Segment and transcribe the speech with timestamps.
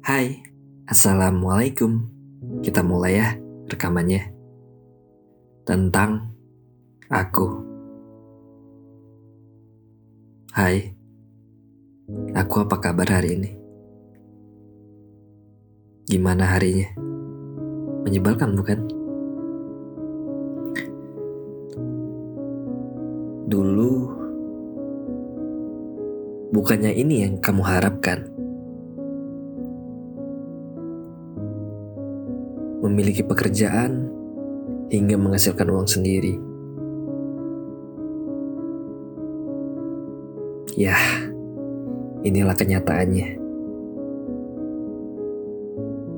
[0.00, 0.40] Hai,
[0.88, 2.08] Assalamualaikum.
[2.64, 3.36] Kita mulai ya
[3.68, 4.32] rekamannya.
[5.68, 6.24] Tentang
[7.12, 7.60] aku.
[10.56, 10.96] Hai,
[12.32, 13.50] aku apa kabar hari ini?
[16.08, 16.88] Gimana harinya?
[18.08, 18.80] Menyebalkan bukan?
[23.52, 23.92] Dulu,
[26.56, 28.39] bukannya ini yang kamu harapkan.
[32.90, 34.10] Memiliki pekerjaan
[34.90, 36.34] hingga menghasilkan uang sendiri.
[40.74, 41.30] Yah,
[42.26, 43.38] inilah kenyataannya.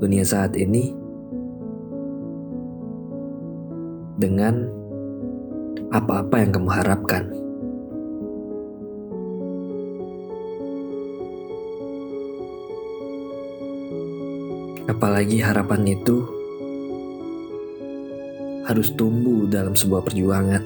[0.00, 0.96] Dunia saat ini
[4.16, 4.64] dengan
[5.92, 7.24] apa-apa yang kamu harapkan.
[14.88, 16.43] Apalagi harapan itu
[18.64, 20.62] harus tumbuh dalam sebuah perjuangan.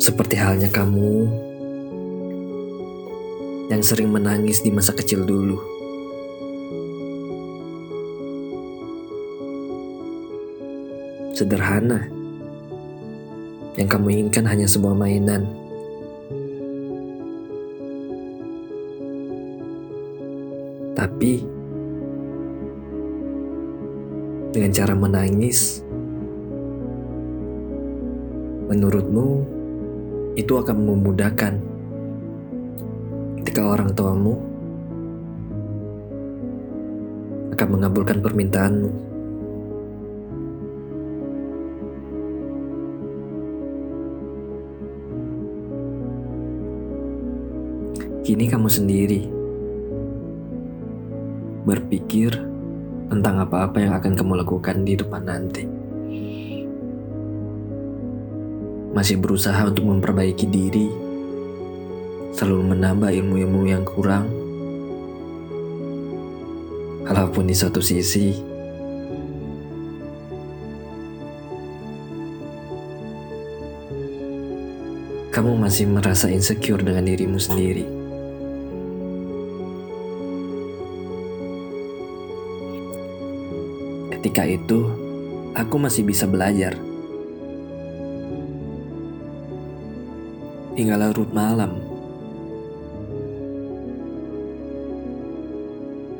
[0.00, 1.28] Seperti halnya kamu
[3.72, 5.56] yang sering menangis di masa kecil dulu.
[11.34, 12.06] Sederhana,
[13.74, 15.50] yang kamu inginkan hanya sebuah mainan.
[20.94, 21.53] Tapi,
[24.54, 25.82] dengan cara menangis,
[28.70, 29.42] menurutmu
[30.38, 31.58] itu akan memudahkan
[33.42, 34.38] ketika orang tuamu
[37.50, 38.90] akan mengabulkan permintaanmu.
[48.22, 49.28] Kini kamu sendiri
[51.66, 52.53] berpikir
[53.08, 55.64] tentang apa-apa yang akan kamu lakukan di depan nanti.
[58.94, 60.86] Masih berusaha untuk memperbaiki diri,
[62.30, 64.30] selalu menambah ilmu-ilmu yang kurang.
[67.04, 68.32] Walaupun di satu sisi,
[75.34, 78.03] kamu masih merasa insecure dengan dirimu sendiri.
[84.24, 84.88] Ketika itu,
[85.52, 86.72] aku masih bisa belajar.
[90.80, 91.76] Hingga larut malam.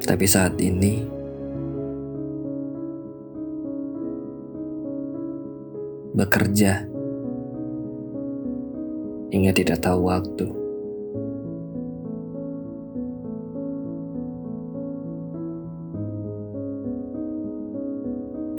[0.05, 1.09] Tapi saat ini,
[6.13, 6.85] bekerja
[9.33, 10.64] hingga tidak tahu waktu.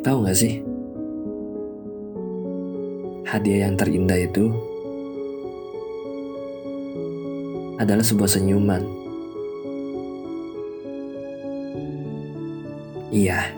[0.05, 0.61] Tahu gak sih?
[3.25, 4.53] Hadiah yang terindah itu
[7.81, 8.85] adalah sebuah senyuman.
[13.09, 13.49] Iya,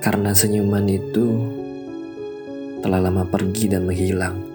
[0.00, 1.26] karena senyuman itu
[2.80, 4.47] telah lama pergi dan menghilang.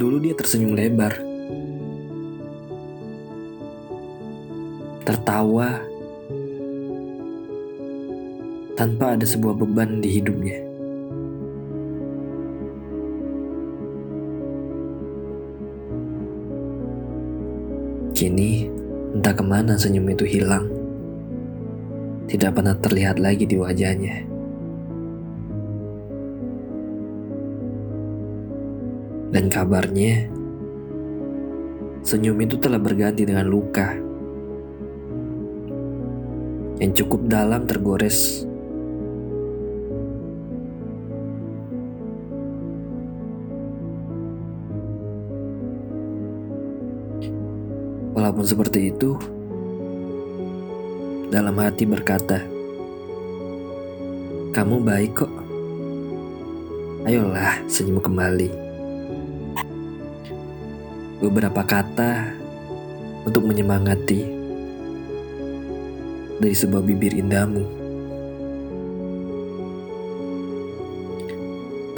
[0.00, 1.12] Dulu dia tersenyum lebar.
[5.04, 5.76] Tertawa
[8.80, 10.56] tanpa ada sebuah beban di hidupnya.
[18.16, 18.72] Kini,
[19.12, 20.64] entah ke mana senyum itu hilang.
[22.24, 24.39] Tidak pernah terlihat lagi di wajahnya.
[29.30, 30.26] Dan kabarnya,
[32.02, 33.94] senyum itu telah berganti dengan luka
[36.82, 38.42] yang cukup dalam tergores.
[48.18, 49.14] Walaupun seperti itu,
[51.30, 52.42] dalam hati berkata,
[54.50, 55.32] "Kamu baik kok.
[57.06, 58.69] Ayolah, senyum kembali."
[61.20, 62.32] Beberapa kata
[63.28, 64.20] untuk menyemangati
[66.40, 67.64] dari sebuah bibir indahmu.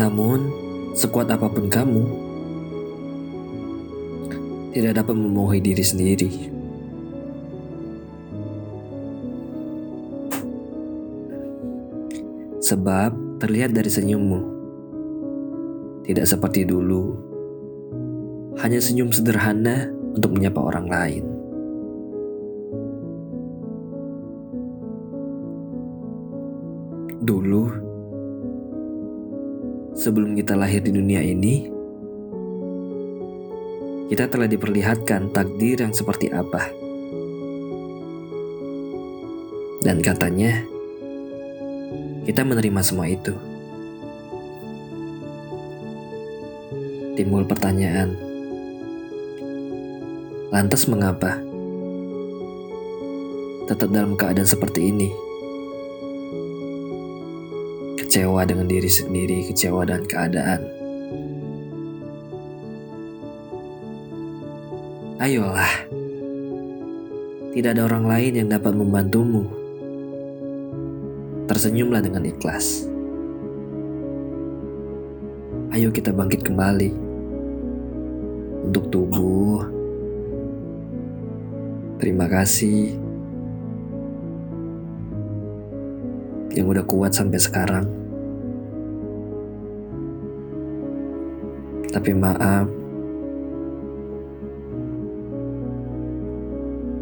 [0.03, 0.51] Namun,
[0.99, 2.03] sekuat apa pun kamu,
[4.75, 6.31] tidak dapat memohon diri sendiri.
[12.59, 14.41] Sebab terlihat dari senyummu.
[16.03, 17.32] Tidak seperti dulu.
[18.63, 21.25] Hanya senyum sederhana untuk menyapa orang lain.
[27.27, 27.65] Dulu,
[29.99, 31.67] sebelum kita lahir di dunia ini,
[34.15, 36.71] kita telah diperlihatkan takdir yang seperti apa.
[39.83, 40.63] Dan katanya,
[42.31, 43.35] kita menerima semua itu.
[47.19, 48.32] Timbul pertanyaan,
[50.53, 51.41] lantas mengapa
[53.67, 55.33] tetap dalam keadaan seperti ini?
[58.13, 60.61] kecewa dengan diri sendiri, kecewa dengan keadaan.
[65.17, 65.89] Ayolah,
[67.57, 69.49] tidak ada orang lain yang dapat membantumu.
[71.49, 72.85] Tersenyumlah dengan ikhlas.
[75.73, 76.93] Ayo kita bangkit kembali
[78.69, 79.82] untuk tubuh.
[82.03, 82.99] Terima kasih
[86.51, 87.87] yang udah kuat sampai sekarang.
[91.95, 92.67] Tapi maaf,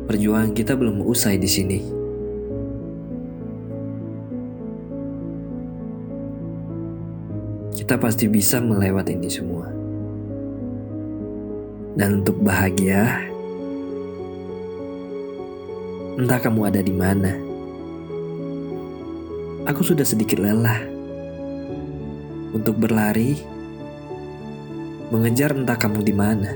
[0.05, 1.81] perjuangan kita belum usai di sini.
[7.73, 9.65] Kita pasti bisa melewati ini semua.
[11.97, 13.30] Dan untuk bahagia,
[16.21, 17.33] entah kamu ada di mana.
[19.65, 20.85] Aku sudah sedikit lelah
[22.53, 23.41] untuk berlari
[25.09, 26.53] mengejar entah kamu di mana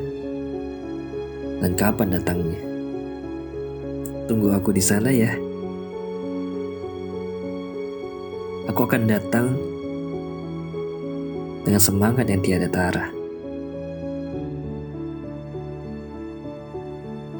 [1.64, 2.60] dan kapan datangnya.
[4.28, 5.32] Tunggu aku di sana ya.
[8.68, 9.56] Aku akan datang
[11.64, 13.08] dengan semangat yang tiada tara.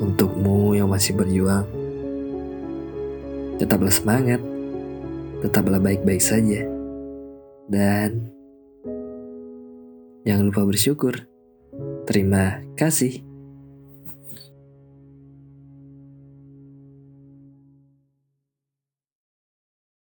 [0.00, 1.64] Untukmu yang masih berjuang,
[3.60, 4.40] tetaplah semangat,
[5.44, 6.64] tetaplah baik-baik saja,
[7.68, 8.34] dan
[10.24, 11.28] Jangan lupa bersyukur.
[12.08, 13.33] Terima kasih.